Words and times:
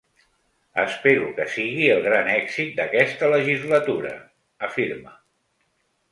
“Espero 0.83 1.25
que 1.39 1.43
sigui 1.55 1.89
el 1.95 2.01
gran 2.05 2.31
èxit 2.35 2.73
d’aquesta 2.79 3.29
legislatura”, 3.33 4.13
afirma. 4.69 5.13